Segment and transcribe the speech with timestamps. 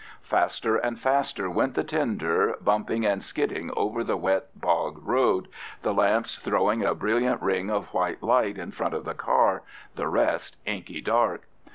[0.23, 5.47] Faster and faster went the tender, bumping and skidding over the wet bog road,
[5.83, 9.61] the lamps throwing a brilliant ring of white light in front of the car,
[9.93, 11.47] the rest inky dark.